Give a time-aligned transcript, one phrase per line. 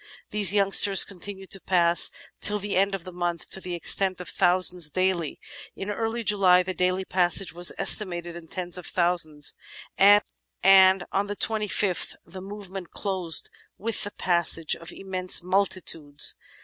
[0.31, 2.09] These youngsters continued to pass
[2.41, 5.37] till the end of the month to the extent of thousands daily.
[5.75, 9.53] In early July the daily passage was estimated in tens of thousands,
[9.99, 16.33] and on the 25th the movement closed with the passage of ''im mense multitudes."